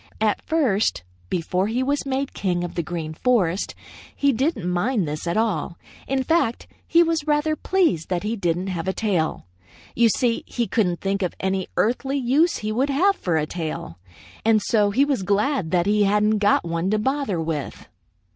[0.19, 3.75] At first, before he was made king of the Green Forest,
[4.15, 5.77] he didn't mind this at all.
[6.07, 9.45] In fact, he was rather pleased that he didn't have a tail.
[9.93, 13.99] You see, he couldn't think of any earthly use he would have for a tail,
[14.43, 17.87] and so he was glad that he hadn't got one to bother with.